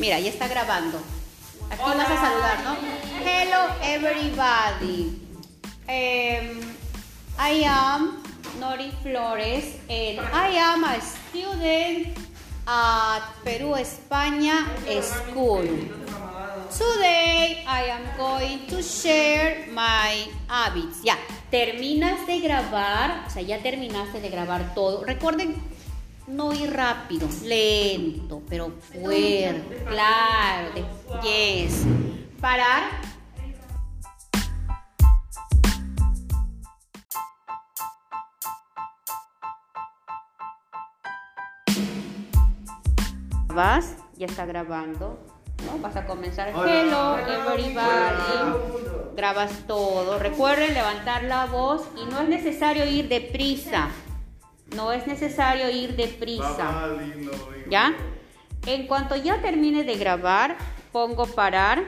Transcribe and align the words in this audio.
Mira, 0.00 0.18
ya 0.18 0.30
está 0.30 0.48
grabando. 0.48 0.98
Aquí 1.70 1.82
vas 1.82 2.10
a 2.10 2.16
saludar, 2.16 2.64
¿no? 2.64 2.74
Hello 3.22 3.68
everybody. 3.82 5.20
Em, 5.86 6.58
I 7.38 7.64
am 7.66 8.22
Nori 8.58 8.92
Flores 9.02 9.76
and 9.90 10.18
I 10.32 10.56
am 10.56 10.84
a 10.84 10.96
student 11.02 12.16
at 12.66 13.20
Perú 13.44 13.76
España 13.76 14.66
School. 15.02 15.68
Today 16.72 17.62
I 17.68 17.90
am 17.90 18.04
going 18.16 18.66
to 18.68 18.82
share 18.82 19.66
my 19.70 20.32
habits. 20.48 21.02
Ya, 21.04 21.18
terminas 21.50 22.26
de 22.26 22.40
grabar, 22.40 23.26
o 23.26 23.30
sea, 23.30 23.42
ya 23.42 23.58
terminaste 23.58 24.22
de 24.22 24.30
grabar 24.30 24.74
todo. 24.74 25.04
Recuerden 25.04 25.56
no 26.30 26.52
ir 26.52 26.72
rápido, 26.72 27.28
lento, 27.44 28.42
pero 28.48 28.70
fuerte, 28.70 29.84
claro, 29.86 30.70
de, 30.74 30.84
yes. 31.22 31.84
Parar. 32.40 32.82
Vas, 43.48 43.96
ya 44.16 44.26
está 44.26 44.46
grabando. 44.46 45.18
¿no? 45.66 45.78
Vas 45.80 45.96
a 45.96 46.06
comenzar. 46.06 46.48
Hello, 46.48 47.18
everybody. 47.18 48.70
Grabas 49.16 49.52
todo. 49.66 50.18
Recuerden 50.18 50.72
levantar 50.72 51.24
la 51.24 51.46
voz 51.46 51.82
y 52.00 52.06
no 52.06 52.20
es 52.20 52.28
necesario 52.28 52.86
ir 52.86 53.08
deprisa. 53.08 53.90
No 54.76 54.92
es 54.92 55.06
necesario 55.06 55.70
ir 55.70 55.96
deprisa. 55.96 56.88
¿Ya? 57.68 57.94
En 58.66 58.86
cuanto 58.86 59.16
ya 59.16 59.40
termine 59.40 59.84
de 59.84 59.96
grabar, 59.96 60.56
pongo 60.92 61.26
parar 61.26 61.84